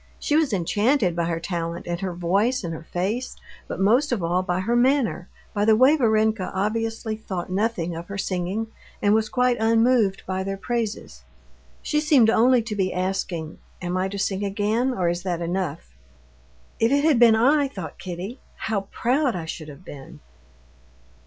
[0.17, 3.35] She was enchanted by her talent, and her voice, and her face,
[3.67, 8.07] but most of all by her manner, by the way Varenka obviously thought nothing of
[8.07, 8.65] her singing
[8.99, 11.23] and was quite unmoved by their praises.
[11.83, 15.91] She seemed only to be asking: "Am I to sing again, or is that enough?"
[16.79, 20.19] "If it had been I," thought Kitty, "how proud I should have been!